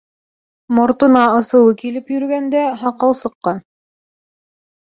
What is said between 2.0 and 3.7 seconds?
йөрөгәндә, һаҡал сыҡҡан.